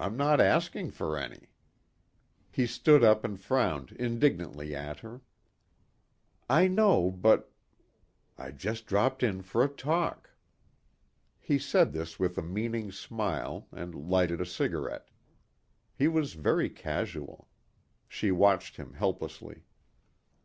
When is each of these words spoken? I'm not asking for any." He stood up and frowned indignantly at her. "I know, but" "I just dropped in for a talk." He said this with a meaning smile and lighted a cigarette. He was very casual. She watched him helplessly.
I'm 0.00 0.16
not 0.16 0.40
asking 0.40 0.90
for 0.90 1.16
any." 1.16 1.52
He 2.50 2.66
stood 2.66 3.04
up 3.04 3.22
and 3.22 3.38
frowned 3.38 3.92
indignantly 3.92 4.74
at 4.74 4.98
her. 4.98 5.20
"I 6.48 6.66
know, 6.66 7.12
but" 7.12 7.52
"I 8.36 8.50
just 8.50 8.86
dropped 8.86 9.22
in 9.22 9.42
for 9.42 9.62
a 9.62 9.68
talk." 9.68 10.30
He 11.38 11.56
said 11.56 11.92
this 11.92 12.18
with 12.18 12.36
a 12.36 12.42
meaning 12.42 12.90
smile 12.90 13.68
and 13.70 13.94
lighted 13.94 14.40
a 14.40 14.44
cigarette. 14.44 15.08
He 15.94 16.08
was 16.08 16.32
very 16.34 16.68
casual. 16.68 17.46
She 18.08 18.32
watched 18.32 18.76
him 18.76 18.94
helplessly. 18.94 19.62